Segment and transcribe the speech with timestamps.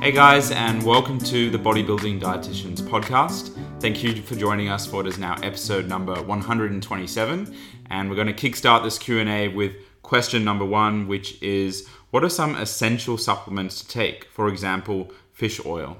[0.00, 3.54] Hey guys, and welcome to the Bodybuilding Dietitians podcast.
[3.80, 7.54] Thank you for joining us for what is now episode number 127,
[7.90, 12.30] and we're going to kickstart this Q&A with question number 1, which is what are
[12.30, 14.24] some essential supplements to take?
[14.30, 15.98] For example, fish oil.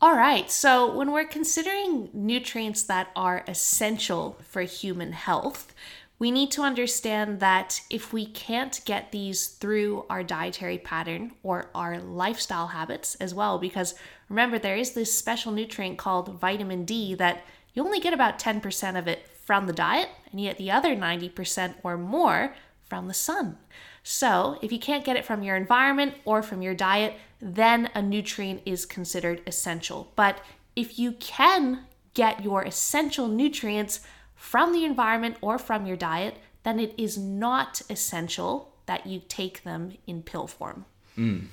[0.00, 5.72] All right, so when we're considering nutrients that are essential for human health,
[6.20, 11.70] we need to understand that if we can't get these through our dietary pattern or
[11.74, 13.94] our lifestyle habits as well, because
[14.28, 18.98] remember, there is this special nutrient called vitamin D that you only get about 10%
[18.98, 22.54] of it from the diet, and yet the other 90% or more
[22.86, 23.56] from the sun.
[24.02, 28.02] So, if you can't get it from your environment or from your diet, then a
[28.02, 30.12] nutrient is considered essential.
[30.16, 30.42] But
[30.76, 34.00] if you can get your essential nutrients
[34.40, 39.62] from the environment or from your diet, then it is not essential that you take
[39.64, 40.86] them in pill form.
[41.16, 41.48] Mm.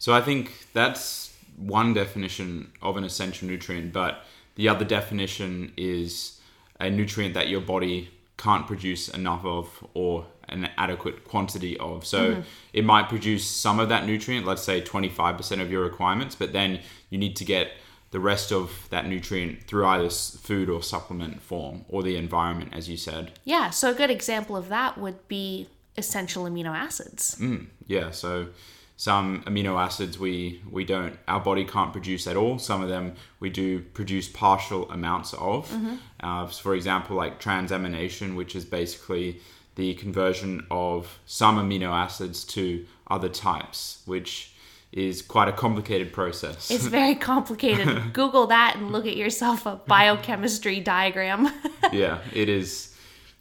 [0.00, 4.24] So I think that's one definition of an essential nutrient, but
[4.56, 6.40] the other definition is
[6.80, 12.04] a nutrient that your body can't produce enough of or an adequate quantity of.
[12.04, 12.40] So mm-hmm.
[12.72, 16.80] it might produce some of that nutrient, let's say 25% of your requirements, but then
[17.10, 17.70] you need to get
[18.10, 22.88] the rest of that nutrient through either food or supplement form or the environment, as
[22.88, 23.32] you said.
[23.44, 27.36] Yeah, so a good example of that would be essential amino acids.
[27.38, 28.48] Mm, yeah, so
[28.96, 32.58] some amino acids we we don't our body can't produce at all.
[32.58, 35.70] Some of them we do produce partial amounts of.
[35.70, 35.94] Mm-hmm.
[36.20, 39.40] Uh, for example, like transamination, which is basically
[39.76, 44.52] the conversion of some amino acids to other types, which
[44.92, 46.70] is quite a complicated process.
[46.70, 48.12] It's very complicated.
[48.12, 51.52] Google that and look at yourself a biochemistry diagram.
[51.92, 52.94] yeah, it is.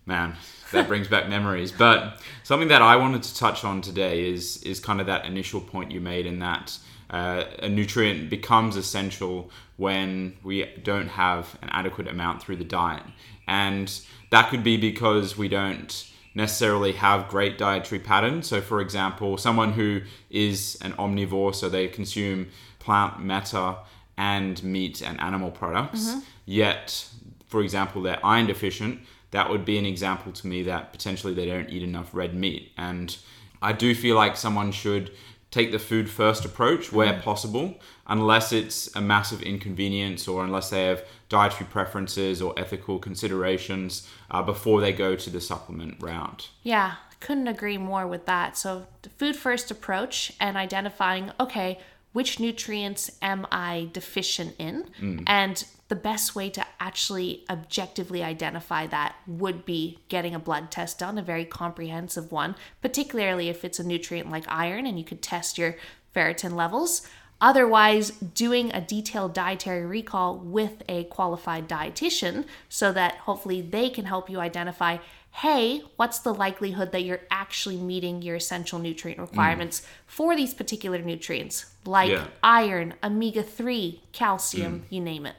[0.05, 0.35] Man,
[0.71, 1.71] that brings back memories.
[1.71, 5.61] But something that I wanted to touch on today is is kind of that initial
[5.61, 6.77] point you made in that
[7.09, 13.03] uh, a nutrient becomes essential when we don't have an adequate amount through the diet,
[13.47, 18.47] and that could be because we don't necessarily have great dietary patterns.
[18.47, 23.75] So, for example, someone who is an omnivore, so they consume plant matter
[24.17, 26.19] and meat and animal products, mm-hmm.
[26.45, 27.07] yet,
[27.47, 28.99] for example, they're iron deficient,
[29.31, 32.71] that would be an example to me that potentially they don't eat enough red meat.
[32.77, 33.17] And
[33.59, 35.11] I do feel like someone should
[35.57, 37.21] take the food first approach where mm.
[37.21, 44.07] possible, unless it's a massive inconvenience or unless they have dietary preferences or ethical considerations
[44.29, 46.49] uh, before they go to the supplement route.
[46.61, 48.55] Yeah, couldn't agree more with that.
[48.55, 51.79] So, the food first approach and identifying, okay,
[52.17, 54.85] which nutrients am I deficient in?
[54.99, 55.23] Mm.
[55.27, 60.97] And the best way to actually objectively identify that would be getting a blood test
[60.97, 65.21] done, a very comprehensive one, particularly if it's a nutrient like iron and you could
[65.21, 65.75] test your
[66.15, 67.07] ferritin levels.
[67.39, 74.05] Otherwise, doing a detailed dietary recall with a qualified dietitian so that hopefully they can
[74.05, 74.97] help you identify
[75.41, 79.85] hey, what's the likelihood that you're actually meeting your essential nutrient requirements mm.
[80.07, 82.25] for these particular nutrients, like yeah.
[82.41, 84.83] iron, omega 3, calcium, mm.
[84.89, 85.35] you name it.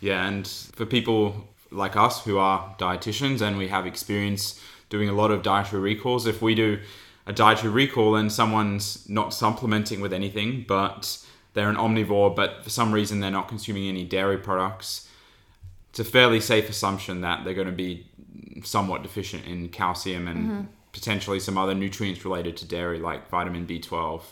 [0.00, 5.12] Yeah, and for people like us who are dietitians and we have experience doing a
[5.12, 6.80] lot of dietary recalls, if we do
[7.24, 11.24] a dietary recall and someone's not supplementing with anything, but
[11.54, 15.08] they're an omnivore, but for some reason they're not consuming any dairy products,
[15.90, 18.06] it's a fairly safe assumption that they're going to be
[18.64, 20.64] somewhat deficient in calcium and mm-hmm.
[20.92, 24.22] potentially some other nutrients related to dairy, like vitamin B12.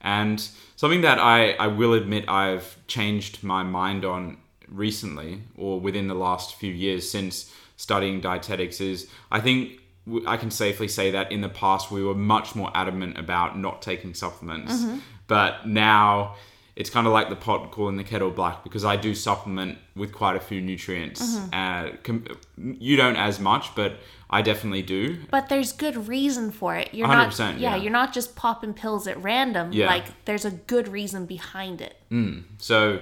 [0.00, 4.38] And something that I, I will admit I've changed my mind on
[4.68, 9.80] recently, or within the last few years since studying dietetics, is I think
[10.26, 13.82] I can safely say that in the past we were much more adamant about not
[13.82, 14.74] taking supplements.
[14.74, 14.98] Mm-hmm.
[15.26, 16.36] But now
[16.78, 20.12] it's kind of like the pot calling the kettle black because I do supplement with
[20.12, 21.20] quite a few nutrients.
[21.20, 21.48] Mm-hmm.
[21.52, 22.24] Uh, com-
[22.56, 23.94] you don't as much, but
[24.30, 25.18] I definitely do.
[25.28, 26.90] But there's good reason for it.
[26.94, 29.72] You're not, yeah, yeah, you're not just popping pills at random.
[29.72, 29.88] Yeah.
[29.88, 31.96] Like there's a good reason behind it.
[32.12, 32.44] Mm.
[32.58, 33.00] So,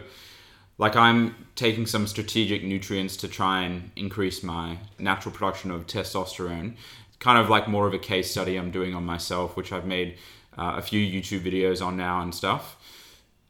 [0.79, 6.77] like I'm taking some strategic nutrients to try and increase my natural production of testosterone.
[7.19, 10.17] Kind of like more of a case study I'm doing on myself, which I've made
[10.57, 12.76] uh, a few YouTube videos on now and stuff.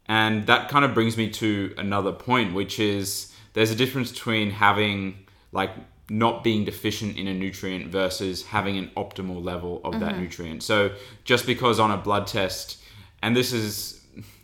[0.07, 4.51] And that kind of brings me to another point, which is there's a difference between
[4.51, 5.71] having like
[6.09, 10.03] not being deficient in a nutrient versus having an optimal level of mm-hmm.
[10.03, 10.63] that nutrient.
[10.63, 10.91] So
[11.25, 12.81] just because on a blood test,
[13.21, 14.01] and this is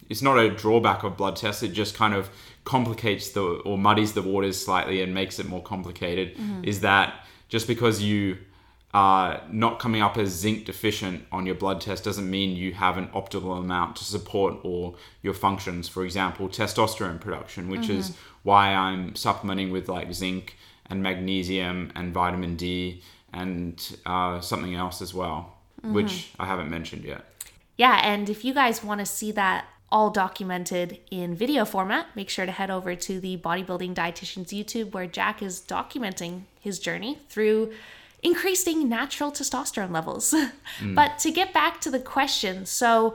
[0.10, 2.30] it's not a drawback of blood tests, it just kind of
[2.66, 6.64] complicates the or muddies the waters slightly and makes it more complicated, mm-hmm.
[6.64, 8.38] is that just because you
[8.94, 12.98] uh, not coming up as zinc deficient on your blood test doesn't mean you have
[12.98, 15.90] an optimal amount to support all your functions.
[15.90, 18.00] For example, testosterone production, which mm-hmm.
[18.00, 23.02] is why I'm supplementing with like zinc and magnesium and vitamin D
[23.34, 25.94] and uh, something else as well, mm-hmm.
[25.94, 27.26] which I haven't mentioned yet.
[27.78, 32.30] Yeah, and if you guys want to see that all documented in video format, make
[32.30, 37.20] sure to head over to the Bodybuilding Dietitian's YouTube where Jack is documenting his journey
[37.30, 37.74] through
[38.24, 40.34] increasing natural testosterone levels.
[40.80, 40.96] Mm.
[40.96, 43.14] But to get back to the question, so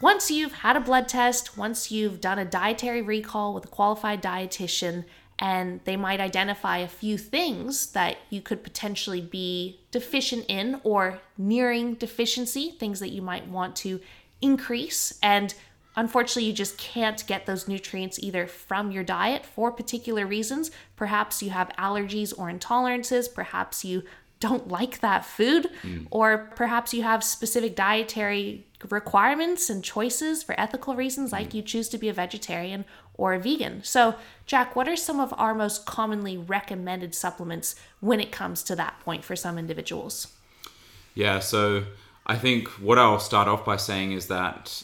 [0.00, 4.22] once you've had a blood test, once you've done a dietary recall with a qualified
[4.22, 5.04] dietitian,
[5.38, 11.20] and they might identify a few things that you could potentially be deficient in or
[11.36, 14.00] nearing deficiency, things that you might want to
[14.40, 15.18] increase.
[15.22, 15.54] And
[15.94, 20.70] unfortunately, you just can't get those nutrients either from your diet for particular reasons.
[20.96, 24.04] Perhaps you have allergies or intolerances, perhaps you
[24.40, 26.06] don't like that food, mm.
[26.10, 31.54] or perhaps you have specific dietary requirements and choices for ethical reasons, like mm.
[31.54, 32.84] you choose to be a vegetarian
[33.14, 33.82] or a vegan.
[33.82, 38.76] So, Jack, what are some of our most commonly recommended supplements when it comes to
[38.76, 40.28] that point for some individuals?
[41.14, 41.84] Yeah, so
[42.26, 44.82] I think what I'll start off by saying is that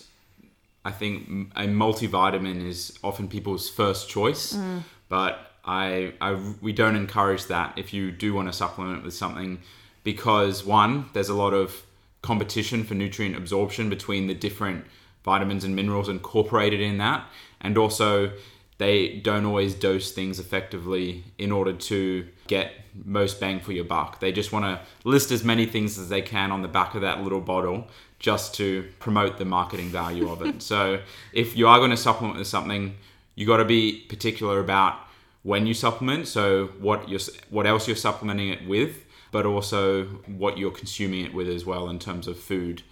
[0.85, 4.83] I think a multivitamin is often people's first choice, mm.
[5.09, 9.61] but I, I we don't encourage that if you do want to supplement with something
[10.05, 11.83] because one there's a lot of
[12.23, 14.85] competition for nutrient absorption between the different
[15.25, 17.27] vitamins and minerals incorporated in that
[17.61, 18.33] and also
[18.79, 22.73] they don't always dose things effectively in order to get
[23.05, 24.19] most bang for your buck.
[24.19, 27.03] They just want to list as many things as they can on the back of
[27.03, 27.87] that little bottle
[28.19, 30.63] just to promote the marketing value of it.
[30.73, 31.01] so
[31.33, 32.97] if you are going to supplement with something,
[33.37, 34.97] you got to be particular about
[35.43, 36.29] when you supplement.
[36.29, 41.35] So what you're, what else you're supplementing it with, but also what you're consuming it
[41.35, 42.83] with as well in terms of food.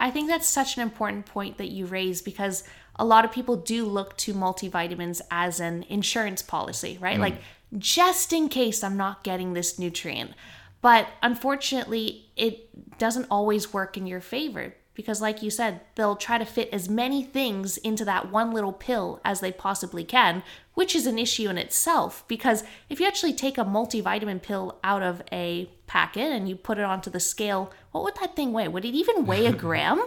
[0.00, 2.64] I think that's such an important point that you raise because
[2.96, 7.16] a lot of people do look to multivitamins as an insurance policy, right?
[7.16, 7.20] Mm.
[7.20, 7.36] Like
[7.78, 10.32] just in case I'm not getting this nutrient.
[10.80, 16.38] But unfortunately, it doesn't always work in your favor because like you said they'll try
[16.38, 20.42] to fit as many things into that one little pill as they possibly can
[20.74, 25.02] which is an issue in itself because if you actually take a multivitamin pill out
[25.02, 28.66] of a packet and you put it onto the scale what would that thing weigh?
[28.66, 30.04] Would it even weigh a gram?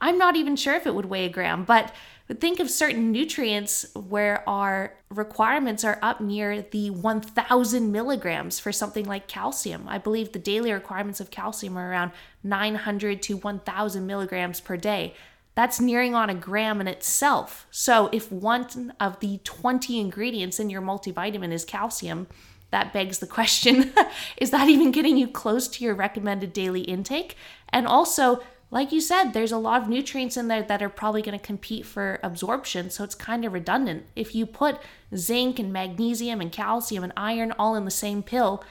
[0.00, 1.92] I'm not even sure if it would weigh a gram but
[2.26, 8.72] but think of certain nutrients where our requirements are up near the 1000 milligrams for
[8.72, 9.86] something like calcium.
[9.88, 12.10] I believe the daily requirements of calcium are around
[12.42, 15.14] 900 to 1000 milligrams per day.
[15.54, 17.66] That's nearing on a gram in itself.
[17.70, 22.26] So, if one of the 20 ingredients in your multivitamin is calcium,
[22.70, 23.94] that begs the question
[24.36, 27.36] is that even getting you close to your recommended daily intake?
[27.70, 31.22] And also, like you said, there's a lot of nutrients in there that are probably
[31.22, 34.06] going to compete for absorption, so it's kind of redundant.
[34.16, 34.78] If you put
[35.14, 38.64] zinc and magnesium and calcium and iron all in the same pill,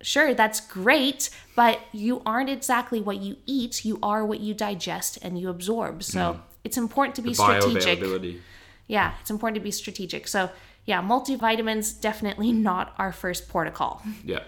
[0.00, 5.18] sure, that's great, but you aren't exactly what you eat, you are what you digest
[5.22, 6.02] and you absorb.
[6.02, 6.40] So mm.
[6.64, 8.02] it's important to be strategic.
[8.88, 10.28] Yeah, it's important to be strategic.
[10.28, 10.50] So,
[10.84, 14.02] yeah, multivitamins definitely not our first protocol.
[14.24, 14.40] Yeah.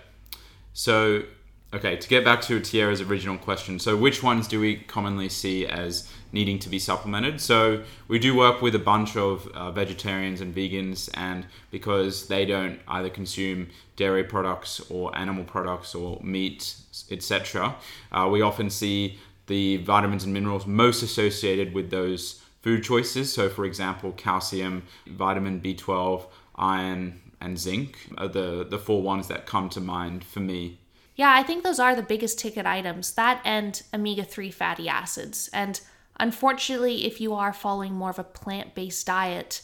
[0.72, 1.22] So
[1.70, 5.66] Okay, to get back to Tyarra's original question, so which ones do we commonly see
[5.66, 7.42] as needing to be supplemented?
[7.42, 12.46] So we do work with a bunch of uh, vegetarians and vegans, and because they
[12.46, 16.74] don't either consume dairy products or animal products or meat,
[17.10, 17.76] etc.,
[18.12, 23.30] uh, we often see the vitamins and minerals most associated with those food choices.
[23.30, 26.24] So, for example, calcium, vitamin B12,
[26.56, 30.78] iron, and zinc are the, the four ones that come to mind for me
[31.18, 35.50] yeah, I think those are the biggest ticket items that and omega 3 fatty acids.
[35.52, 35.80] And
[36.20, 39.60] unfortunately, if you are following more of a plant based diet,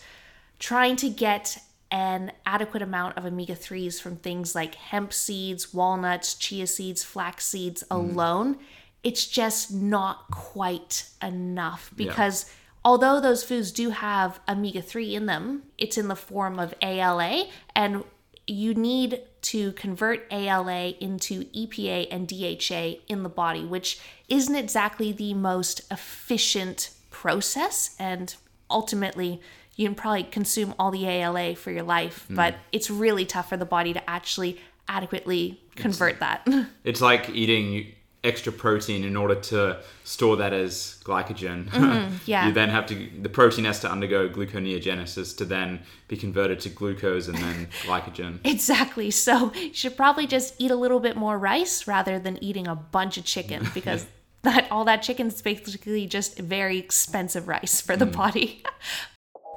[0.58, 1.58] trying to get
[1.92, 7.46] an adequate amount of omega 3s from things like hemp seeds, walnuts, chia seeds, flax
[7.46, 7.96] seeds mm.
[7.96, 8.58] alone,
[9.04, 12.46] it's just not quite enough because.
[12.46, 12.50] Yeah.
[12.86, 17.46] Although those foods do have omega 3 in them, it's in the form of ALA,
[17.74, 18.04] and
[18.46, 25.12] you need to convert ALA into EPA and DHA in the body, which isn't exactly
[25.12, 27.94] the most efficient process.
[27.98, 28.34] And
[28.70, 29.40] ultimately,
[29.76, 32.36] you can probably consume all the ALA for your life, mm.
[32.36, 36.48] but it's really tough for the body to actually adequately convert it's, that.
[36.84, 37.92] It's like eating
[38.24, 41.68] extra protein in order to store that as glycogen.
[41.68, 42.46] Mm-hmm, yeah.
[42.46, 46.68] you then have to the protein has to undergo gluconeogenesis to then be converted to
[46.70, 48.38] glucose and then glycogen.
[48.44, 49.10] Exactly.
[49.10, 52.74] So you should probably just eat a little bit more rice rather than eating a
[52.74, 54.06] bunch of chicken because
[54.42, 57.98] that all that chicken is basically just very expensive rice for Mm.
[57.98, 58.62] the body.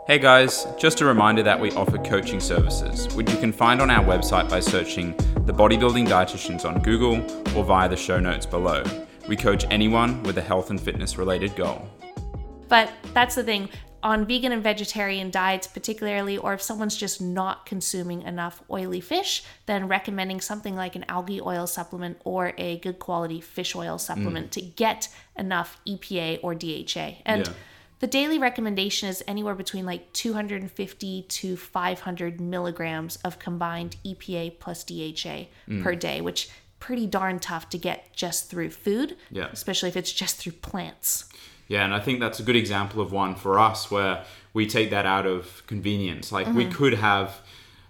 [0.08, 3.90] Hey guys, just a reminder that we offer coaching services, which you can find on
[3.90, 5.14] our website by searching
[5.46, 7.16] the Bodybuilding Dietitians on Google
[7.58, 8.86] or via the show notes below.
[9.28, 11.90] We coach anyone with a health and fitness related goal.
[12.70, 13.68] But that's the thing.
[14.02, 19.44] On vegan and vegetarian diets, particularly, or if someone's just not consuming enough oily fish,
[19.66, 24.48] then recommending something like an algae oil supplement or a good quality fish oil supplement
[24.48, 24.52] mm.
[24.52, 27.24] to get enough EPA or DHA.
[27.26, 27.54] And Yeah.
[28.00, 34.84] The daily recommendation is anywhere between like 250 to 500 milligrams of combined EPA plus
[34.84, 35.84] DHA mm.
[35.84, 36.50] per day, which
[36.80, 39.48] pretty darn tough to get just through food, Yeah.
[39.52, 41.26] especially if it's just through plants.
[41.68, 44.24] Yeah, and I think that's a good example of one for us where
[44.54, 46.32] we take that out of convenience.
[46.32, 46.72] Like we mm-hmm.
[46.72, 47.42] could have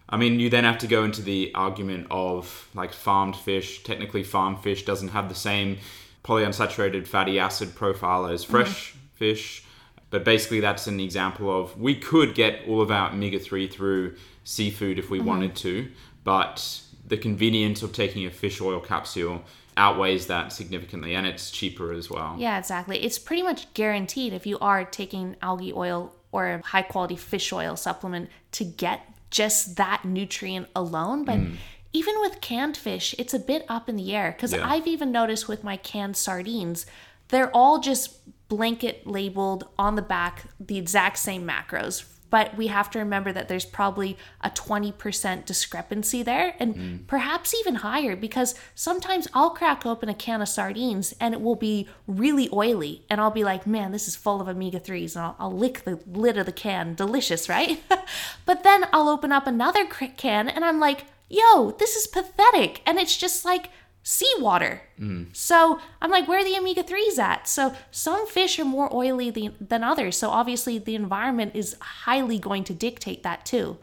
[0.09, 3.83] I mean, you then have to go into the argument of like farmed fish.
[3.83, 5.79] Technically, farmed fish doesn't have the same
[6.23, 8.51] polyunsaturated fatty acid profile as mm-hmm.
[8.51, 9.63] fresh fish.
[10.09, 14.15] But basically, that's an example of we could get all of our omega 3 through
[14.43, 15.27] seafood if we mm-hmm.
[15.27, 15.89] wanted to,
[16.23, 19.43] but the convenience of taking a fish oil capsule
[19.77, 22.35] outweighs that significantly and it's cheaper as well.
[22.37, 23.03] Yeah, exactly.
[23.03, 27.53] It's pretty much guaranteed if you are taking algae oil or a high quality fish
[27.53, 31.23] oil supplement to get just that nutrient alone.
[31.23, 31.55] But mm.
[31.93, 34.67] even with canned fish, it's a bit up in the air because Yeah.
[34.67, 36.85] I've even noticed with my canned sardines,
[37.29, 38.17] they're all just
[38.47, 42.05] blanket labeled on the back the exact same macros.
[42.29, 46.95] But we have to remember that there's probably a 20% discrepancy there and hmm.
[47.07, 51.55] perhaps even higher because sometimes I'll crack open a can of sardines and it will
[51.55, 53.05] be really oily.
[53.09, 55.15] And I'll be like, man, this is full of omega 3s.
[55.15, 56.95] And I'll, I'll lick the lid of the can.
[56.95, 57.81] Delicious, right?
[58.45, 62.81] but then I'll open up another can and I'm like, yo, this is pathetic.
[62.85, 63.69] And it's just like,
[64.07, 64.79] seawater.
[65.33, 67.45] So I'm like, where are the omega 3s at?
[67.45, 70.15] So some fish are more oily than, than others.
[70.15, 73.77] So obviously, the environment is highly going to dictate that too.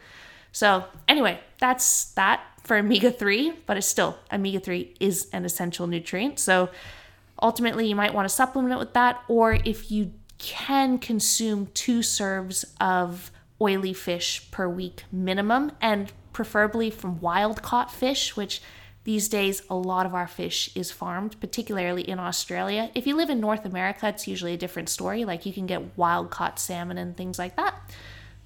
[0.51, 5.85] So, anyway, that's that for omega 3, but it's still, omega 3 is an essential
[5.85, 6.39] nutrient.
[6.39, 6.69] So,
[7.39, 12.65] ultimately, you might want to supplement with that, or if you can consume two serves
[12.81, 18.61] of oily fish per week minimum, and preferably from wild caught fish, which
[19.05, 22.91] these days a lot of our fish is farmed, particularly in Australia.
[22.95, 25.25] If you live in North America, it's usually a different story.
[25.25, 27.75] Like you can get wild caught salmon and things like that.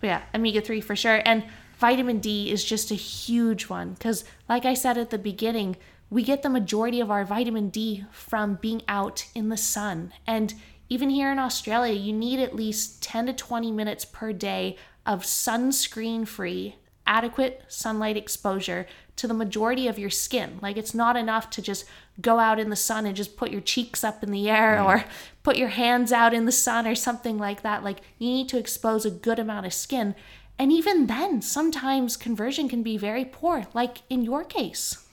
[0.01, 1.21] But yeah, omega 3 for sure.
[1.25, 1.45] And
[1.77, 5.77] vitamin D is just a huge one because, like I said at the beginning,
[6.09, 10.11] we get the majority of our vitamin D from being out in the sun.
[10.27, 10.53] And
[10.89, 14.75] even here in Australia, you need at least 10 to 20 minutes per day
[15.05, 16.75] of sunscreen free,
[17.09, 18.85] adequate sunlight exposure
[19.17, 20.59] to the majority of your skin.
[20.61, 21.83] Like it's not enough to just
[22.21, 24.85] go out in the sun and just put your cheeks up in the air mm.
[24.85, 25.03] or
[25.43, 27.83] put your hands out in the sun or something like that.
[27.83, 30.15] Like you need to expose a good amount of skin.
[30.57, 35.05] And even then, sometimes conversion can be very poor, like in your case.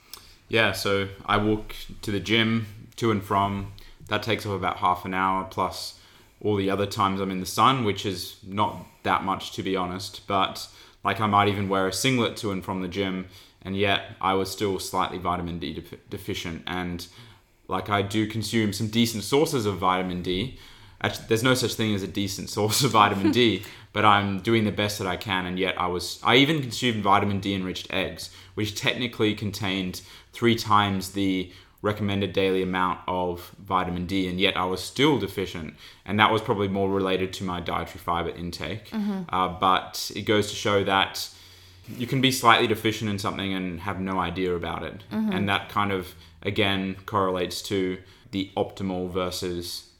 [0.48, 3.72] Yeah, so I walk to the gym to and from.
[4.08, 5.98] That takes up about half an hour plus
[6.40, 9.74] all the other times I'm in the sun, which is not that much to be
[9.74, 10.26] honest.
[10.26, 10.68] But
[11.06, 13.28] like I might even wear a singlet to and from the gym,
[13.62, 16.64] and yet I was still slightly vitamin D defi- deficient.
[16.66, 17.06] And
[17.68, 20.58] like I do consume some decent sources of vitamin D.
[21.00, 24.64] Actually, there's no such thing as a decent source of vitamin D, but I'm doing
[24.64, 25.46] the best that I can.
[25.46, 30.00] And yet I was, I even consumed vitamin D enriched eggs, which technically contained
[30.32, 35.74] three times the recommended daily amount of vitamin D, and yet I was still deficient.
[36.04, 38.90] And that was probably more related to my dietary fiber intake.
[39.28, 41.28] Uh, but it goes to show that
[41.96, 45.04] you can be slightly deficient in something and have no idea about it.
[45.34, 47.98] And that kind of, again, correlates to
[48.32, 49.90] the optimal versus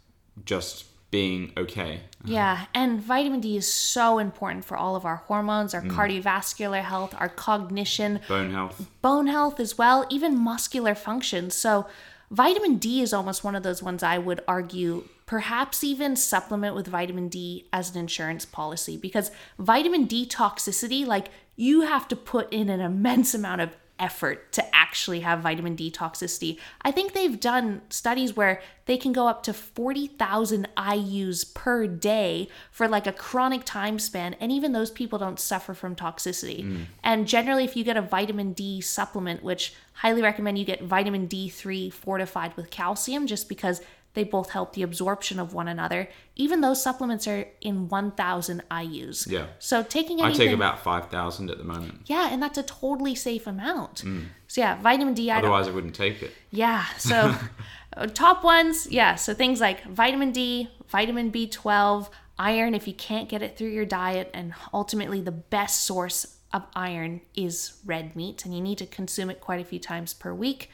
[0.45, 2.01] just being okay.
[2.25, 5.91] Yeah, and vitamin D is so important for all of our hormones, our mm.
[5.91, 8.87] cardiovascular health, our cognition, Bone health.
[9.01, 11.51] bone health as well, even muscular function.
[11.51, 11.87] So,
[12.31, 16.87] vitamin D is almost one of those ones I would argue perhaps even supplement with
[16.87, 22.53] vitamin D as an insurance policy because vitamin D toxicity, like you have to put
[22.53, 26.59] in an immense amount of effort to actually have vitamin D toxicity.
[26.83, 32.49] I think they've done studies where they can go up to 40,000 IUs per day
[32.71, 36.65] for like a chronic time span, and even those people don't suffer from toxicity.
[36.65, 36.85] Mm.
[37.03, 41.27] And generally, if you get a vitamin D supplement, which highly recommend you get vitamin
[41.27, 43.81] D3 fortified with calcium, just because
[44.17, 46.09] they both help the absorption of one another.
[46.35, 49.31] Even those supplements are in 1,000 IUs.
[49.31, 49.47] Yeah.
[49.59, 52.01] So taking anything, I take about 5,000 at the moment.
[52.07, 54.03] yeah, and that's a totally safe amount.
[54.49, 55.31] So yeah, vitamin D.
[55.31, 56.33] I Otherwise, I wouldn't take it.
[56.51, 56.87] yeah.
[56.97, 57.37] So
[57.97, 59.17] uh, top ones, yeah.
[59.17, 62.09] So things like vitamin D, vitamin B12,
[62.39, 66.65] iron if you can't get it through your diet, and ultimately the best source of
[66.75, 70.33] iron is red meat, and you need to consume it quite a few times per
[70.33, 70.71] week.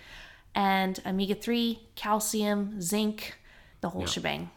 [0.54, 3.38] And omega 3, calcium, zinc,
[3.80, 4.50] the whole shebang.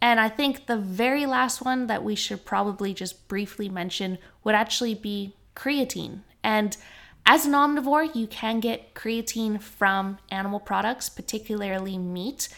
[0.00, 4.54] And I think the very last one that we should probably just briefly mention would
[4.54, 6.20] actually be creatine.
[6.42, 6.76] And
[7.26, 12.48] as an omnivore, you can get creatine from animal products, particularly meat.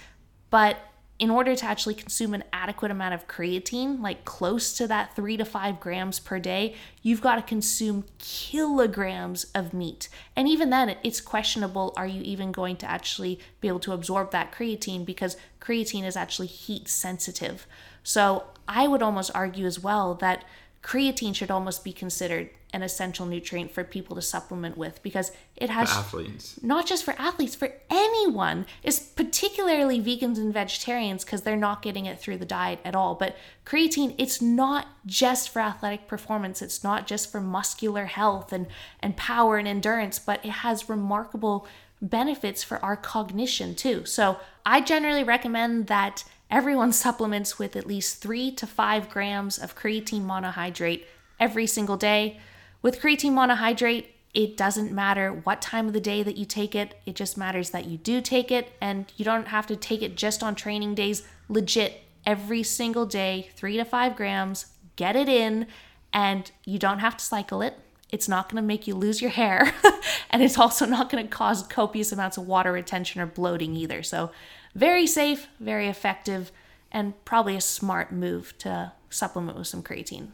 [0.50, 0.76] But
[1.20, 5.36] in order to actually consume an adequate amount of creatine, like close to that three
[5.36, 10.08] to five grams per day, you've got to consume kilograms of meat.
[10.34, 14.30] And even then, it's questionable are you even going to actually be able to absorb
[14.30, 17.66] that creatine because creatine is actually heat sensitive.
[18.02, 20.44] So I would almost argue as well that
[20.82, 25.68] creatine should almost be considered an essential nutrient for people to supplement with because it
[25.70, 26.58] has Athletes.
[26.62, 32.06] not just for athletes, for anyone, is particularly vegans and vegetarians because they're not getting
[32.06, 33.14] it through the diet at all.
[33.14, 38.66] But creatine, it's not just for athletic performance, it's not just for muscular health and,
[39.00, 41.66] and power and endurance, but it has remarkable
[42.00, 44.04] benefits for our cognition too.
[44.06, 49.76] So I generally recommend that everyone supplements with at least three to five grams of
[49.76, 51.04] creatine monohydrate
[51.38, 52.38] every single day.
[52.82, 57.00] With creatine monohydrate, it doesn't matter what time of the day that you take it.
[57.04, 60.16] It just matters that you do take it and you don't have to take it
[60.16, 61.22] just on training days.
[61.48, 64.66] Legit, every single day, three to five grams,
[64.96, 65.66] get it in,
[66.12, 67.78] and you don't have to cycle it.
[68.10, 69.72] It's not to make you lose your hair,
[70.30, 74.02] and it's also not to cause copious amounts of water retention or bloating either.
[74.02, 74.32] So,
[74.74, 76.52] very safe, very effective,
[76.92, 80.28] and probably a smart move to supplement with some creatine.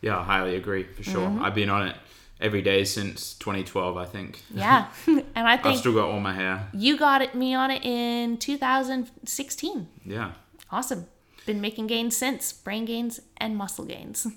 [0.00, 1.28] Yeah, I highly agree for sure.
[1.28, 1.44] Mm-hmm.
[1.44, 1.96] I've been on it
[2.40, 4.42] every day since 2012, I think.
[4.52, 6.68] Yeah, and I I've still got all my hair.
[6.72, 9.88] you got it, me on it in 2016.
[10.04, 10.32] Yeah.
[10.70, 11.06] Awesome.
[11.46, 14.26] Been making gains since brain gains and muscle gains.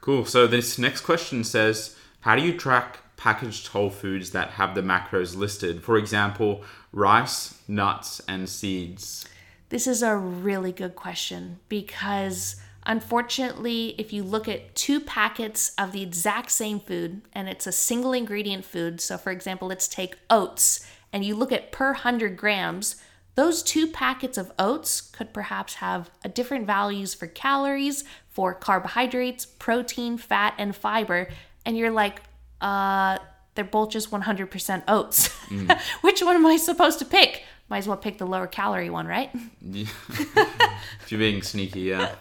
[0.00, 0.26] Cool.
[0.26, 4.82] So this next question says, how do you track packaged whole foods that have the
[4.82, 5.82] macros listed?
[5.82, 9.26] For example, rice, nuts, and seeds.
[9.68, 15.92] This is a really good question because unfortunately, if you look at two packets of
[15.92, 20.16] the exact same food and it's a single ingredient food, so for example, let's take
[20.30, 22.96] oats, and you look at per 100 grams,
[23.36, 29.44] those two packets of oats could perhaps have a different values for calories, for carbohydrates,
[29.46, 31.28] protein, fat, and fiber.
[31.64, 32.22] And you're like,
[32.60, 33.18] uh,
[33.54, 35.28] they're both just 100% oats.
[36.00, 37.43] Which one am I supposed to pick?
[37.74, 39.30] Might as well pick the lower calorie one, right?
[39.60, 39.86] Yeah.
[40.08, 42.14] if you're being sneaky, yeah.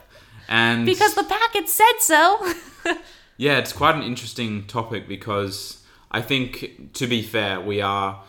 [0.50, 2.52] And Because the packet said so.
[3.38, 8.24] Yeah, it's quite an interesting topic because I think, to be fair, we are.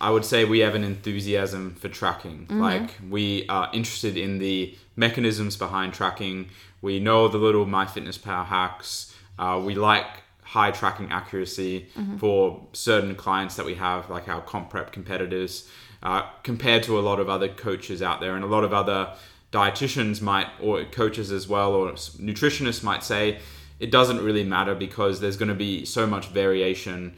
[0.00, 2.46] I would say we have an enthusiasm for tracking.
[2.48, 6.48] Like we are interested in the mechanisms behind tracking.
[6.80, 9.14] We know the little MyFitnessPal hacks.
[9.38, 14.70] Uh, we like high tracking accuracy for certain clients that we have, like our comp
[14.70, 15.68] prep competitors,
[16.02, 19.14] uh, compared to a lot of other coaches out there and a lot of other
[19.52, 23.38] dietitians might, or coaches as well, or nutritionists might say
[23.80, 27.14] it doesn't really matter because there's going to be so much variation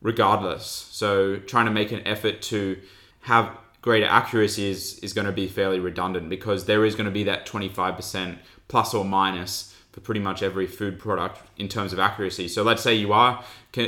[0.00, 0.66] regardless.
[0.90, 2.78] So trying to make an effort to
[3.22, 3.50] have
[3.82, 7.24] greater accuracy is, is going to be fairly redundant because there is going to be
[7.24, 12.48] that 25% plus or minus for pretty much every food product in terms of accuracy.
[12.48, 13.44] So let's say you are,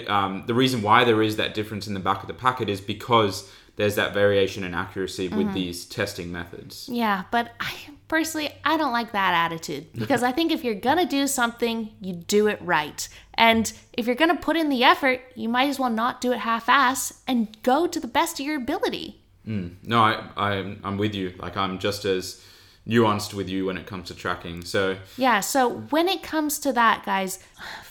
[0.07, 2.81] um, the reason why there is that difference in the back of the packet is
[2.81, 5.55] because there's that variation in accuracy with mm-hmm.
[5.55, 6.89] these testing methods.
[6.91, 7.75] yeah, but I
[8.09, 11.91] personally I don't like that attitude because I think if you're going to do something,
[12.01, 13.09] you do it right.
[13.35, 16.33] And if you're going to put in the effort, you might as well not do
[16.33, 19.21] it half-ass and go to the best of your ability.
[19.47, 19.75] Mm.
[19.83, 21.35] No, I, I, I'm with you.
[21.39, 22.43] Like I'm just as
[22.89, 24.65] nuanced with you when it comes to tracking.
[24.65, 27.41] So Yeah, so when it comes to that, guys,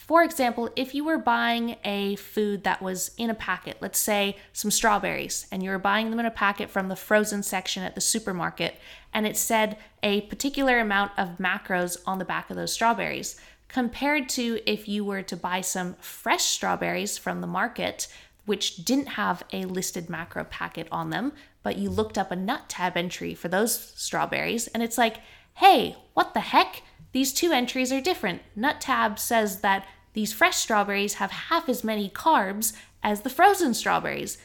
[0.07, 4.37] for example, if you were buying a food that was in a packet, let's say
[4.53, 7.95] some strawberries, and you were buying them in a packet from the frozen section at
[7.95, 8.75] the supermarket,
[9.13, 14.29] and it said a particular amount of macros on the back of those strawberries, compared
[14.29, 18.07] to if you were to buy some fresh strawberries from the market,
[18.45, 22.95] which didn't have a listed macro packet on them, but you looked up a NutTab
[22.95, 25.17] entry for those strawberries, and it's like,
[25.55, 26.83] hey, what the heck?
[27.11, 28.43] These two entries are different.
[28.55, 32.73] NutTab says that these fresh strawberries have half as many carbs
[33.03, 34.37] as the frozen strawberries.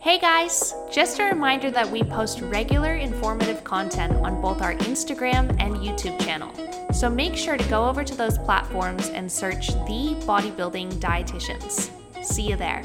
[0.00, 0.74] Hey guys!
[0.90, 6.20] Just a reminder that we post regular informative content on both our Instagram and YouTube
[6.20, 6.52] channel.
[6.92, 11.90] So make sure to go over to those platforms and search The Bodybuilding Dietitians.
[12.24, 12.82] See you there.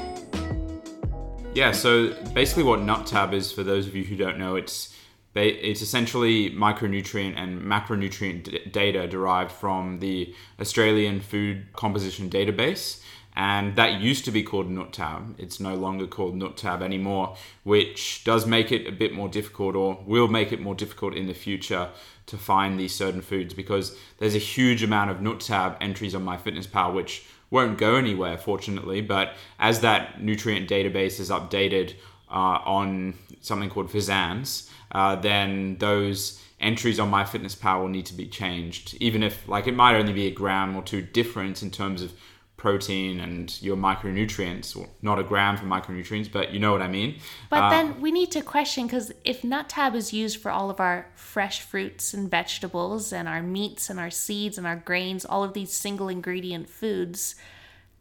[1.52, 4.94] Yeah, so basically what NutTab is, for those of you who don't know, it's
[5.34, 13.00] it's essentially micronutrient and macronutrient d- data derived from the Australian Food Composition Database.
[13.36, 15.36] And that used to be called NutTab.
[15.38, 20.02] It's no longer called NutTab anymore, which does make it a bit more difficult, or
[20.04, 21.90] will make it more difficult in the future
[22.26, 26.92] to find these certain foods because there's a huge amount of NutTab entries on MyFitnessPal,
[26.92, 29.00] which won't go anywhere, fortunately.
[29.00, 31.94] But as that nutrient database is updated
[32.30, 38.26] uh, on something called FSANZ, uh, then those entries on MyFitnessPal will need to be
[38.26, 38.96] changed.
[39.00, 42.12] Even if, like, it might only be a gram or two difference in terms of
[42.60, 46.88] protein and your micronutrients, well, not a gram for micronutrients, but you know what I
[46.88, 47.18] mean.
[47.48, 50.78] But uh, then we need to question because if NutTab is used for all of
[50.78, 55.42] our fresh fruits and vegetables and our meats and our seeds and our grains, all
[55.42, 57.34] of these single ingredient foods,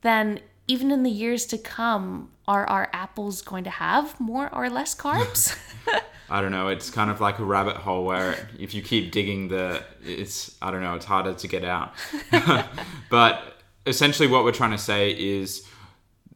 [0.02, 4.70] then even in the years to come, are our apples going to have more or
[4.72, 5.56] less carbs?
[6.32, 6.68] I don't know.
[6.68, 10.72] It's kind of like a rabbit hole where if you keep digging the, it's I
[10.72, 10.96] don't know.
[10.96, 11.94] It's harder to get out.
[13.12, 15.64] but essentially what we're trying to say is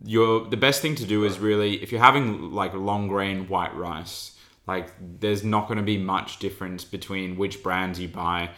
[0.06, 3.74] your the best thing to do is really if you're having like long grain white
[3.76, 8.50] rice like there's not going to be much difference between which brands you buy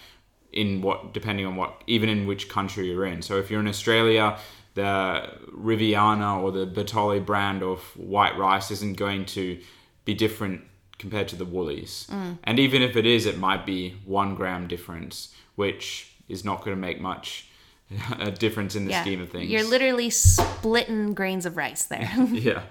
[0.52, 3.68] in what depending on what even in which country you're in so if you're in
[3.68, 4.40] australia
[4.76, 9.60] the riviana or the bertolli brand of white rice isn't going to
[10.06, 10.62] be different
[10.98, 12.38] compared to the woolies mm.
[12.46, 16.76] and even if it is it might be one gram difference which is not going
[16.76, 17.48] to make much
[18.20, 19.50] a difference in the yeah, scheme of things.
[19.50, 22.10] You're literally splitting grains of rice there.
[22.32, 22.64] yeah.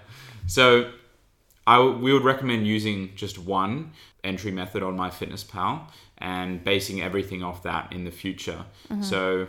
[0.47, 0.91] So
[1.67, 5.89] I w- we would recommend using just one entry method on MyFitnessPal
[6.19, 8.65] and basing everything off that in the future.
[8.91, 9.03] Mm-hmm.
[9.03, 9.47] So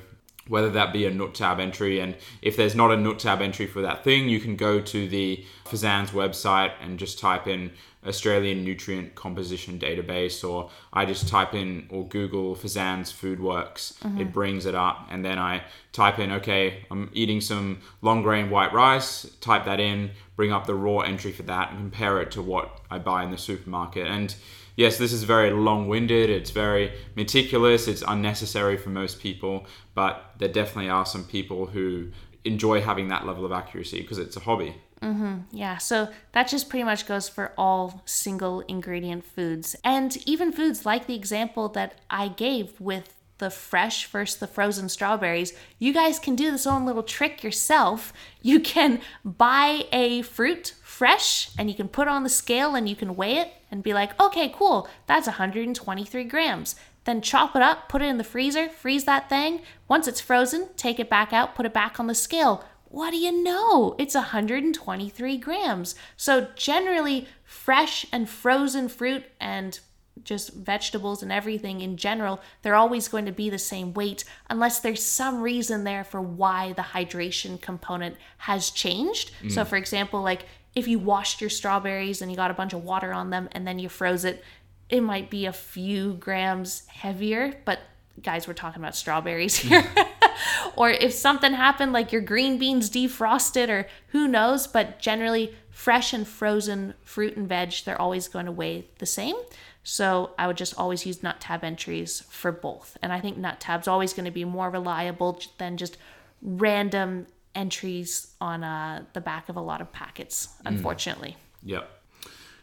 [0.47, 1.99] whether that be a NutTab entry.
[1.99, 5.45] And if there's not a NutTab entry for that thing you can go to the
[5.65, 7.71] FSANZ website and just type in
[8.05, 14.21] Australian nutrient composition database or I just type in or Google FSANZ FoodWorks mm-hmm.
[14.21, 18.51] it brings it up and then I type in okay I'm eating some long grain
[18.51, 19.23] white rice.
[19.41, 22.81] Type that in bring up the raw entry for that and compare it to what
[22.91, 24.05] I buy in the supermarket.
[24.05, 24.35] And
[24.75, 30.33] yes, this is very long winded, it's very meticulous, it's unnecessary for most people, but
[30.37, 32.11] there definitely are some people who
[32.43, 34.75] enjoy having that level of accuracy because it's a hobby.
[35.01, 35.39] Mm-hmm.
[35.51, 39.75] Yeah, so that just pretty much goes for all single ingredient foods.
[39.83, 44.87] And even foods like the example that I gave with the fresh versus the frozen
[44.87, 48.13] strawberries, you guys can do this own little trick yourself.
[48.41, 52.87] You can buy a fruit fresh and you can put it on the scale and
[52.87, 56.75] you can weigh it and be like, okay, cool, that's 123 grams.
[57.03, 59.59] Then chop it up, put it in the freezer, freeze that thing.
[59.89, 62.63] Once it's frozen, take it back out, put it back on the scale.
[62.85, 63.95] What do you know?
[63.99, 65.95] It's 123 grams.
[66.15, 69.77] So, generally, fresh and frozen fruit and
[70.23, 74.79] just vegetables and everything in general, they're always going to be the same weight unless
[74.79, 79.31] there's some reason there for why the hydration component has changed.
[79.43, 79.51] Mm.
[79.51, 82.83] So, for example, like if you washed your strawberries and you got a bunch of
[82.83, 84.43] water on them and then you froze it,
[84.89, 87.79] it might be a few grams heavier, but
[88.21, 89.85] guys, we're talking about strawberries here.
[90.75, 96.13] or if something happened like your green beans defrosted or who knows, but generally fresh
[96.13, 99.35] and frozen fruit and veg, they're always going to weigh the same.
[99.83, 102.97] So I would just always use NutTab entries for both.
[103.01, 105.97] And I think NutTab's always going to be more reliable than just
[106.41, 110.51] random entries on uh, the back of a lot of packets, mm.
[110.65, 111.31] unfortunately.
[111.31, 111.69] Mm.
[111.69, 111.89] Yep.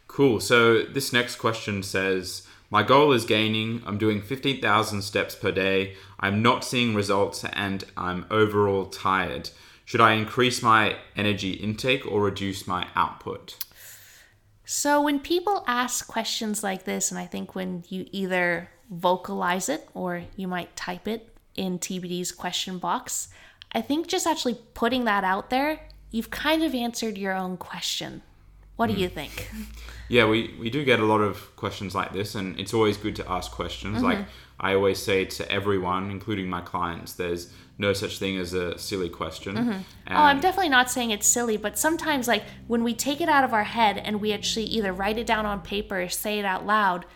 [0.07, 0.40] Cool.
[0.40, 3.83] So this next question says, my goal is gaining.
[3.87, 5.94] I'm doing 15,000 steps per day.
[6.20, 9.50] I'm not seeing results and I'm overall tired.
[9.85, 13.59] Should I increase my energy intake or reduce my output?
[14.64, 19.87] So, when people ask questions like this, and I think when you either vocalize it
[19.92, 23.28] or you might type it in TBD's question box,
[23.73, 25.81] I think just actually putting that out there,
[26.11, 28.23] you've kind of answered your own question
[28.77, 29.15] What do you hmm.
[29.15, 29.51] think?
[30.09, 33.17] Yeah, we, we do get a lot of questions like this, and it's always good
[33.17, 33.97] to ask questions.
[33.97, 34.05] Mm-hmm.
[34.05, 34.19] Like
[34.61, 39.09] I always say to everyone, including my clients, there's no such thing as a silly
[39.09, 39.57] question.
[39.57, 39.71] Mm-hmm.
[39.71, 43.29] And Oh, I'm definitely not saying it's silly, but sometimes, like, when we take it
[43.31, 46.39] out of our head and we actually either write it down on paper or say
[46.39, 47.07] it out loud,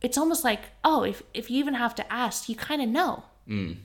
[0.00, 3.24] it's almost like, oh, if, if you even have to ask, you kind of know.
[3.48, 3.76] Mm.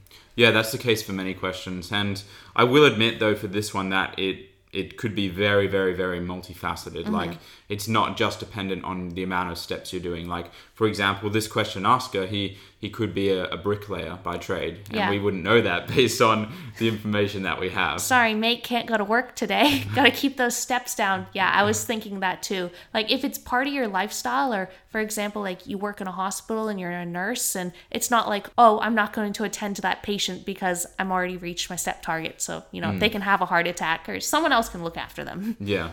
[0.41, 2.23] Yeah, that's the case for many questions, and
[2.56, 6.19] I will admit though for this one that it it could be very, very, very
[6.19, 7.04] multifaceted.
[7.04, 7.13] Mm-hmm.
[7.13, 7.34] Like
[7.71, 10.27] it's not just dependent on the amount of steps you're doing.
[10.27, 14.81] Like for example, this question asker, he he could be a, a bricklayer by trade,
[14.89, 15.10] and Yeah.
[15.10, 18.01] we wouldn't know that based on the information that we have.
[18.01, 19.86] Sorry, mate, can't go to work today.
[19.95, 21.27] Gotta keep those steps down.
[21.34, 22.71] Yeah, I was thinking that too.
[22.93, 26.12] Like, if it's part of your lifestyle, or for example, like you work in a
[26.12, 29.77] hospital and you're a nurse, and it's not like, oh, I'm not going to attend
[29.77, 32.41] to that patient because I'm already reached my step target.
[32.41, 33.13] So, you know, they mm.
[33.13, 35.55] can have a heart attack or someone else can look after them.
[35.62, 35.91] Yeah.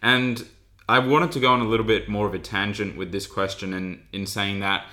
[0.00, 0.46] And
[0.88, 3.72] I wanted to go on a little bit more of a tangent with this question
[3.72, 4.84] and in saying that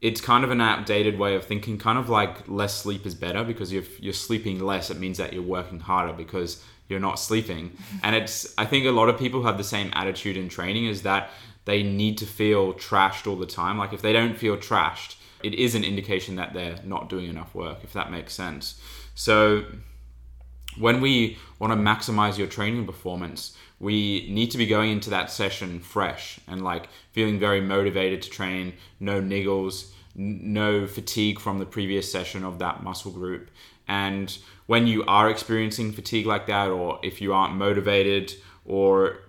[0.00, 3.42] it's kind of an outdated way of thinking, kind of like less sleep is better
[3.42, 7.76] because if you're sleeping less, it means that you're working harder because you're not sleeping.
[8.02, 11.02] And it's, I think a lot of people have the same attitude in training is
[11.02, 11.30] that
[11.64, 13.76] they need to feel trashed all the time.
[13.76, 17.54] Like if they don't feel trashed, it is an indication that they're not doing enough
[17.54, 18.80] work, if that makes sense.
[19.14, 19.64] So
[20.78, 25.30] when we want to maximize your training performance, we need to be going into that
[25.30, 31.58] session fresh and like feeling very motivated to train, no niggles, n- no fatigue from
[31.58, 33.50] the previous session of that muscle group.
[33.86, 34.36] And
[34.66, 39.20] when you are experiencing fatigue like that, or if you aren't motivated or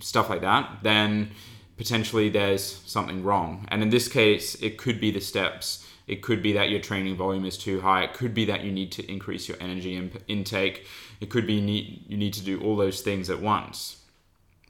[0.00, 1.30] stuff like that, then
[1.76, 3.66] potentially there's something wrong.
[3.68, 5.86] And in this case, it could be the steps.
[6.06, 8.04] It could be that your training volume is too high.
[8.04, 10.86] It could be that you need to increase your energy in- intake.
[11.20, 14.02] It could be need, you need to do all those things at once.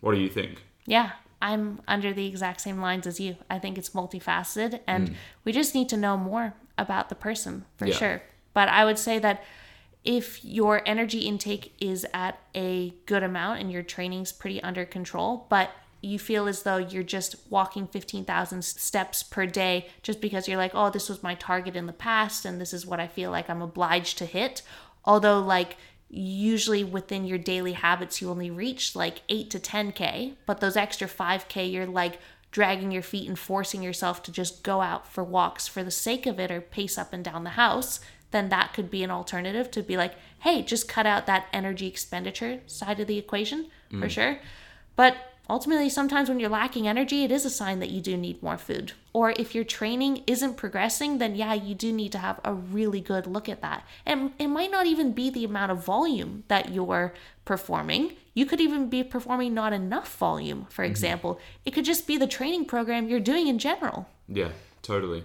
[0.00, 0.62] What do you think?
[0.86, 3.36] Yeah, I'm under the exact same lines as you.
[3.50, 5.14] I think it's multifaceted, and mm.
[5.44, 7.94] we just need to know more about the person for Yeah.
[7.94, 8.22] sure.
[8.54, 9.44] But I would say that
[10.04, 15.46] if your energy intake is at a good amount and your training's pretty under control,
[15.48, 20.56] but you feel as though you're just walking 15,000 steps per day just because you're
[20.56, 23.30] like, oh, this was my target in the past and this is what I feel
[23.30, 24.62] like I'm obliged to hit.
[25.04, 25.76] Although, like,
[26.10, 31.06] usually within your daily habits, you only reach like 8 to 10K, but those extra
[31.06, 32.18] 5K, you're like
[32.50, 36.26] dragging your feet and forcing yourself to just go out for walks for the sake
[36.26, 39.70] of it or pace up and down the house, then that could be an alternative
[39.70, 44.06] to be like, hey, just cut out that energy expenditure side of the equation for
[44.06, 44.10] mm.
[44.10, 44.38] sure.
[44.96, 45.16] But
[45.48, 48.58] ultimately, sometimes when you're lacking energy, it is a sign that you do need more
[48.58, 48.92] food.
[49.18, 53.00] Or if your training isn't progressing, then yeah, you do need to have a really
[53.00, 53.84] good look at that.
[54.06, 57.12] And it might not even be the amount of volume that you're
[57.44, 58.12] performing.
[58.34, 60.92] You could even be performing not enough volume, for mm-hmm.
[60.92, 61.40] example.
[61.64, 64.06] It could just be the training program you're doing in general.
[64.28, 64.50] Yeah,
[64.82, 65.24] totally.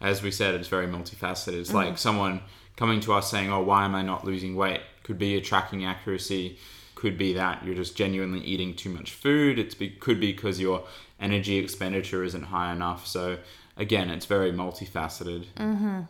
[0.00, 1.60] As we said, it's very multifaceted.
[1.60, 1.96] It's like mm-hmm.
[1.96, 2.40] someone
[2.74, 5.84] coming to us saying, "Oh, why am I not losing weight?" Could be your tracking
[5.84, 6.58] accuracy.
[6.98, 9.56] Could be that you're just genuinely eating too much food.
[9.56, 10.82] It be, could be because your
[11.20, 13.06] energy expenditure isn't high enough.
[13.06, 13.38] So
[13.76, 15.46] again, it's very multifaceted.
[15.56, 16.00] Mm-hmm.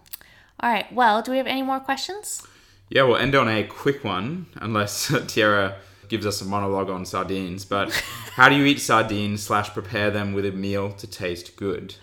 [0.61, 2.42] All right, well, do we have any more questions?
[2.88, 5.74] Yeah, we'll end on a quick one, unless Tyarra
[6.09, 7.66] gives us a monologue on sardines.
[7.66, 7.92] But
[8.33, 11.96] how do you eat sardines slash prepare them with a meal to taste good?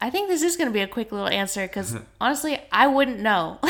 [0.00, 3.20] I think this is going to be a quick little answer because honestly, I wouldn't
[3.20, 3.60] know.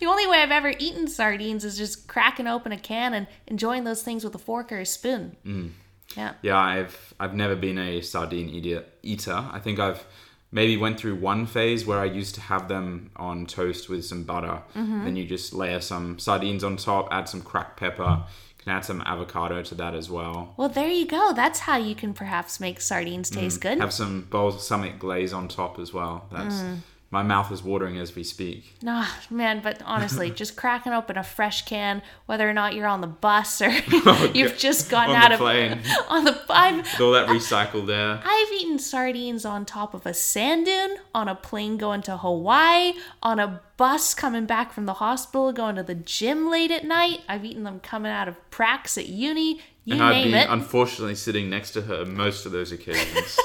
[0.00, 3.84] The only way I've ever eaten sardines is just cracking open a can and enjoying
[3.84, 5.36] those things with a fork or a spoon.
[5.46, 5.70] Mm.
[6.16, 6.34] Yeah.
[6.42, 8.84] Yeah, I've I've never been a sardine eater.
[9.02, 9.44] Eater.
[9.50, 10.04] I think I've
[10.50, 14.24] maybe went through one phase where I used to have them on toast with some
[14.24, 14.62] butter.
[14.76, 15.04] Mm-hmm.
[15.04, 18.24] Then you just layer some sardines on top, add some cracked pepper.
[18.58, 20.54] You can add some avocado to that as well.
[20.56, 21.32] Well, there you go.
[21.34, 23.36] That's how you can perhaps make sardines mm.
[23.36, 23.78] taste good.
[23.78, 26.26] Have some balsamic glaze on top as well.
[26.30, 26.78] That's mm.
[27.12, 28.74] My mouth is watering as we speak.
[28.80, 33.02] Nah, man, but honestly, just cracking open a fresh can, whether or not you're on
[33.02, 35.78] the bus or oh, you've just gotten out of plane.
[36.08, 38.22] on the I've, With all that recycled air.
[38.24, 42.94] I've eaten sardines on top of a sand dune, on a plane going to Hawaii,
[43.22, 47.20] on a bus coming back from the hospital, going to the gym late at night.
[47.28, 49.60] I've eaten them coming out of pracs at uni.
[49.84, 50.46] You And I'd name be it.
[50.48, 53.38] unfortunately sitting next to her most of those occasions.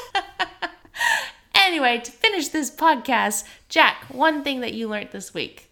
[1.67, 5.69] Anyway, to finish this podcast, Jack, one thing that you learned this week.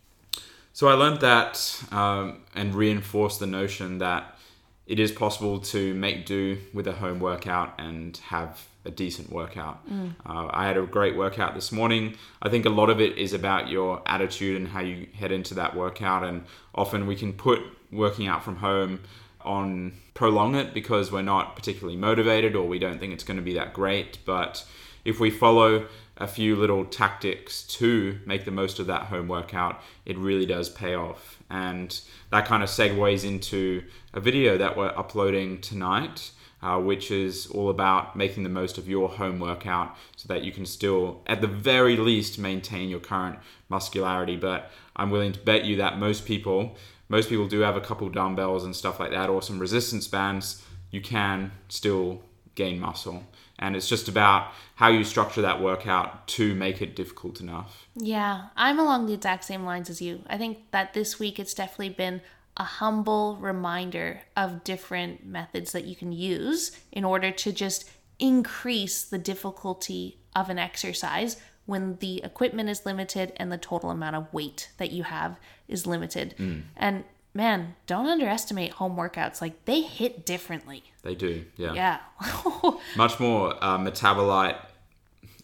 [0.74, 4.38] So I learned that um, and reinforced the notion that
[4.86, 9.82] it is possible to make do with a home workout and have a decent workout.
[10.26, 12.16] Uh, I had a great workout this morning.
[12.42, 15.56] I think a lot of it is about your attitude and how you head into
[15.56, 16.24] that workout.
[16.24, 16.44] And
[16.76, 19.00] often we can put working out from home
[19.42, 23.44] on prolong it because we're not particularly motivated or we don't think it's going to
[23.44, 24.20] be that great.
[24.26, 24.66] But
[25.06, 25.88] if we follow
[26.18, 30.70] a few little tactics to make the most of that home workout, it really does
[30.70, 31.42] pay off.
[31.50, 32.00] And
[32.32, 36.32] that kind of segues into a video that we're uploading tonight.
[36.62, 40.52] Uh, which is all about making the most of your home workout so that you
[40.52, 43.38] can still, at the very least, maintain your current
[43.70, 44.36] muscularity.
[44.36, 46.76] But I'm willing to bet you that most people,
[47.08, 50.66] most people do have a couple dumbbells and stuff like that, or some resistance bands.
[50.90, 52.24] You can still
[52.56, 53.26] gain muscle.
[53.58, 57.88] And it's just about how you structure that workout to make it difficult enough.
[57.96, 60.24] Yeah, I'm along the exact same lines as you.
[60.28, 62.22] I think that this week it's definitely been
[62.58, 67.90] a humble reminder of different methods that you can use in order to just
[68.20, 74.16] increase the difficulty of an exercise when the equipment is limited and the total amount
[74.16, 75.38] of weight that you have
[75.68, 76.36] is limited.
[76.38, 76.64] Mm.
[76.78, 77.04] And
[77.36, 79.42] man, don't underestimate home workouts.
[79.42, 80.84] Like they hit differently.
[81.04, 81.74] They do, yeah.
[81.74, 82.72] Yeah.
[82.98, 84.58] Much more uh, metabolite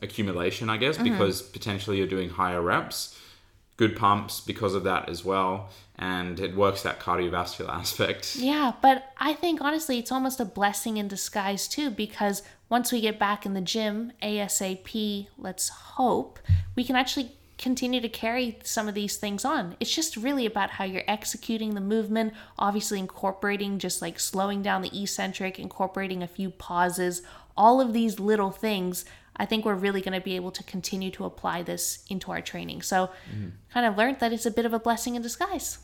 [0.02, 1.12] accumulation, I guess, mm-hmm.
[1.12, 3.20] because potentially you're doing higher reps.
[3.78, 5.70] Good pumps because of that as well.
[5.98, 8.38] And it works that cardiovascular aspect.
[8.38, 13.02] Yeah, but I think honestly, it's almost a blessing in disguise too, because once we
[13.02, 16.40] get back in the gym, ASAP, let's hope,
[16.76, 19.78] we can actually continue to carry some of these things on.
[19.80, 24.82] It's just really about how you're executing the movement, obviously incorporating just like slowing down
[24.82, 27.22] the eccentric, incorporating a few pauses,
[27.56, 29.06] all of these little things.
[29.38, 32.42] I think we're really going to be able to continue to apply this into our
[32.42, 32.82] training.
[32.82, 33.50] So, mm-hmm.
[33.72, 35.78] kind of learned that it's a bit of a blessing in disguise.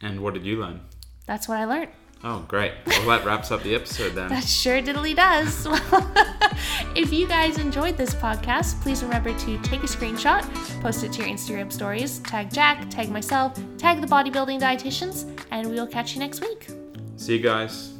[0.00, 0.80] And what did you learn?
[1.26, 1.90] That's what I learned.
[2.26, 2.72] Oh, great.
[2.86, 4.30] Well, that wraps up the episode then.
[4.30, 5.66] that sure diddly does.
[6.96, 10.42] if you guys enjoyed this podcast, please remember to take a screenshot,
[10.80, 15.68] post it to your Instagram stories, tag Jack, tag myself, tag the bodybuilding dietitians, and
[15.68, 16.68] we will catch you next week.
[17.16, 17.93] See you guys.